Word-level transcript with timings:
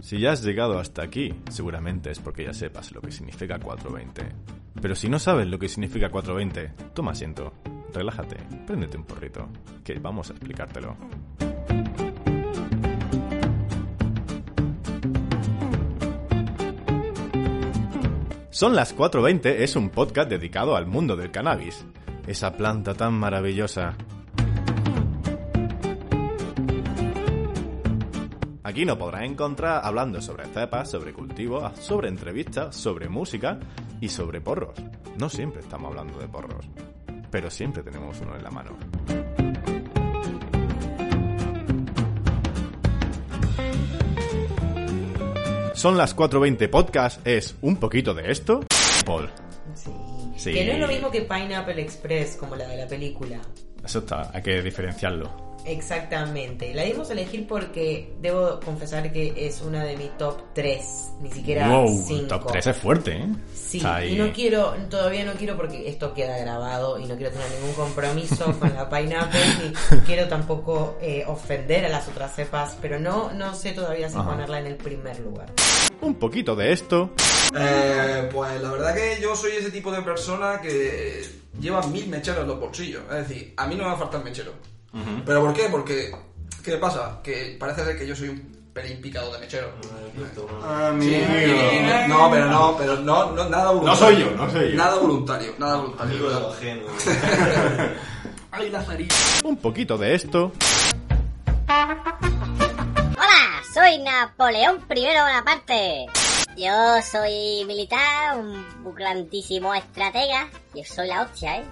Si 0.00 0.20
ya 0.20 0.32
has 0.32 0.44
llegado 0.44 0.78
hasta 0.78 1.02
aquí, 1.02 1.34
seguramente 1.50 2.10
es 2.10 2.20
porque 2.20 2.44
ya 2.44 2.52
sepas 2.52 2.92
lo 2.92 3.00
que 3.00 3.10
significa 3.10 3.58
420. 3.58 4.22
Pero 4.80 4.94
si 4.94 5.08
no 5.08 5.18
sabes 5.18 5.48
lo 5.48 5.58
que 5.58 5.68
significa 5.68 6.10
420, 6.10 6.92
toma 6.94 7.12
asiento, 7.12 7.52
relájate, 7.92 8.36
préndete 8.66 8.96
un 8.96 9.04
porrito, 9.04 9.48
que 9.82 9.98
vamos 9.98 10.30
a 10.30 10.34
explicártelo. 10.34 10.96
Son 18.50 18.74
las 18.74 18.92
420 18.92 19.64
es 19.64 19.76
un 19.76 19.90
podcast 19.90 20.30
dedicado 20.30 20.76
al 20.76 20.86
mundo 20.86 21.16
del 21.16 21.30
cannabis, 21.30 21.84
esa 22.26 22.56
planta 22.56 22.94
tan 22.94 23.12
maravillosa 23.12 23.96
Aquí 28.66 28.84
nos 28.84 28.98
podrás 28.98 29.22
encontrar 29.22 29.80
hablando 29.84 30.20
sobre 30.20 30.44
cepas, 30.46 30.90
sobre 30.90 31.12
cultivos, 31.12 31.78
sobre 31.78 32.08
entrevistas, 32.08 32.74
sobre 32.74 33.08
música 33.08 33.60
y 34.00 34.08
sobre 34.08 34.40
porros. 34.40 34.74
No 35.20 35.28
siempre 35.28 35.60
estamos 35.60 35.90
hablando 35.90 36.18
de 36.18 36.26
porros, 36.26 36.66
pero 37.30 37.48
siempre 37.48 37.84
tenemos 37.84 38.20
uno 38.20 38.34
en 38.34 38.42
la 38.42 38.50
mano. 38.50 38.76
Son 45.74 45.96
las 45.96 46.16
4.20 46.16 46.68
podcast, 46.68 47.24
es 47.24 47.54
un 47.62 47.76
poquito 47.76 48.14
de 48.14 48.32
esto. 48.32 48.64
Paul. 49.04 49.30
Sí. 49.74 49.92
Sí. 50.36 50.52
Que 50.52 50.66
no 50.66 50.72
es 50.72 50.80
lo 50.80 50.88
mismo 50.88 51.08
que 51.12 51.20
Pineapple 51.20 51.80
Express, 51.80 52.34
como 52.34 52.56
la 52.56 52.66
de 52.66 52.78
la 52.78 52.88
película. 52.88 53.40
Eso 53.84 54.00
está, 54.00 54.32
hay 54.34 54.42
que 54.42 54.60
diferenciarlo. 54.60 55.45
Exactamente. 55.64 56.72
La 56.74 56.82
dimos 56.84 57.10
a 57.10 57.12
elegir 57.12 57.46
porque 57.46 58.14
debo 58.20 58.60
confesar 58.60 59.10
que 59.12 59.46
es 59.46 59.60
una 59.60 59.84
de 59.84 59.96
mis 59.96 60.16
top 60.16 60.40
3, 60.54 61.12
ni 61.20 61.30
siquiera 61.30 61.68
wow, 61.68 62.04
5. 62.06 62.28
top 62.28 62.52
3 62.52 62.66
es 62.66 62.76
fuerte, 62.76 63.12
¿eh? 63.16 63.28
Sí, 63.54 63.80
sea, 63.80 64.04
y 64.04 64.16
no 64.16 64.32
quiero, 64.32 64.74
todavía 64.88 65.24
no 65.24 65.32
quiero 65.32 65.56
porque 65.56 65.88
esto 65.88 66.14
queda 66.14 66.38
grabado 66.38 66.98
y 66.98 67.06
no 67.06 67.16
quiero 67.16 67.32
tener 67.32 67.50
ningún 67.52 67.74
compromiso 67.74 68.44
con 68.60 68.72
la 68.74 68.88
Pineapple, 68.88 69.40
ni 69.62 69.98
quiero 70.00 70.28
tampoco 70.28 70.98
eh, 71.00 71.24
ofender 71.26 71.84
a 71.84 71.88
las 71.88 72.06
otras 72.08 72.34
cepas, 72.34 72.76
pero 72.80 73.00
no, 73.00 73.32
no 73.32 73.54
sé 73.54 73.72
todavía 73.72 74.08
si 74.08 74.16
Ajá. 74.16 74.30
ponerla 74.30 74.60
en 74.60 74.66
el 74.66 74.76
primer 74.76 75.18
lugar. 75.20 75.52
Un 76.00 76.14
poquito 76.14 76.54
de 76.54 76.72
esto. 76.72 77.10
Eh, 77.58 78.28
pues 78.32 78.60
la 78.60 78.70
verdad 78.70 78.94
que 78.94 79.18
yo 79.20 79.34
soy 79.34 79.52
ese 79.52 79.70
tipo 79.70 79.90
de 79.90 80.02
persona 80.02 80.60
que 80.60 81.24
lleva 81.60 81.82
mil 81.86 82.06
mecheros 82.08 82.42
en 82.42 82.48
los 82.48 82.60
bolsillos. 82.60 83.02
Es 83.10 83.28
decir, 83.28 83.54
a 83.56 83.66
mí 83.66 83.74
no 83.74 83.82
me 83.82 83.88
va 83.88 83.94
a 83.94 83.98
faltar 83.98 84.22
mechero. 84.22 84.52
¿Pero 85.24 85.42
por 85.42 85.52
qué? 85.52 85.68
Porque, 85.70 86.12
¿qué 86.64 86.76
pasa? 86.76 87.20
Que 87.22 87.56
parece 87.58 87.84
ser 87.84 87.98
que 87.98 88.06
yo 88.06 88.16
soy 88.16 88.30
un 88.30 88.56
pelín 88.72 89.00
picado 89.00 89.32
de 89.32 89.38
mechero. 89.38 89.72
Sí, 91.00 91.22
no, 92.08 92.30
pero 92.30 92.46
no, 92.46 92.76
pero 92.78 92.96
no, 92.96 93.32
no 93.32 93.48
nada 93.48 93.70
voluntario. 93.70 93.86
No 93.86 93.96
soy 93.96 94.18
yo, 94.18 94.30
no 94.32 94.50
soy 94.50 94.70
yo. 94.70 94.76
Nada 94.76 94.96
voluntario, 94.96 95.54
nada 95.58 95.76
voluntario. 95.76 96.90
Ay, 98.50 98.70
Lazarillo. 98.70 99.14
Un 99.44 99.56
poquito 99.56 99.98
de 99.98 100.14
esto. 100.14 100.52
Hola, 101.68 103.62
soy 103.72 103.98
Napoleón 103.98 104.82
I 104.94 105.04
Bonaparte. 105.04 106.06
Yo 106.56 107.02
soy 107.02 107.64
militar, 107.66 108.38
un 108.38 108.94
grandísimo 108.94 109.74
estratega. 109.74 110.48
Yo 110.74 110.82
soy 110.84 111.08
la 111.08 111.22
hostia, 111.22 111.58
¿eh? 111.58 111.64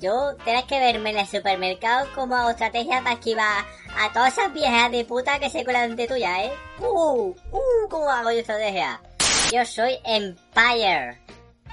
Yo 0.00 0.34
tenés 0.44 0.64
que 0.64 0.80
verme 0.80 1.10
en 1.10 1.18
el 1.18 1.26
supermercado 1.26 2.08
como 2.14 2.48
estrategia 2.48 3.02
para 3.02 3.16
esquivar 3.16 3.64
a 3.98 4.12
todas 4.14 4.32
esas 4.32 4.52
viejas 4.52 4.90
de 4.90 5.04
puta 5.04 5.38
que 5.38 5.50
se 5.50 5.62
cuelan 5.62 5.94
de 5.94 6.08
tuya, 6.08 6.44
¿eh? 6.44 6.52
¡Uh! 6.78 7.34
¡Uh! 7.52 7.88
¿Cómo 7.90 8.08
hago 8.10 8.30
yo 8.30 8.38
estrategia? 8.38 8.98
Yo 9.52 9.64
soy 9.66 9.98
Empire. 10.04 11.18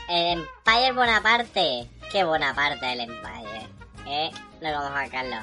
El 0.09 0.39
Empire 0.39 0.91
Bonaparte. 0.93 1.89
Qué 2.11 2.23
Bonaparte 2.25 2.91
el 2.91 2.99
Empire, 3.01 3.67
¿eh? 4.05 4.29
No 4.61 4.71
vamos 4.71 4.91
a 4.91 5.05
sacarlo. 5.05 5.35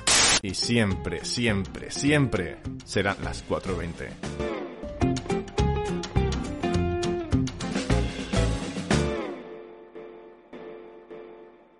Y 0.42 0.54
siempre, 0.54 1.24
siempre, 1.24 1.90
siempre 1.90 2.58
serán 2.84 3.16
las 3.24 3.48
4.20. 3.48 4.63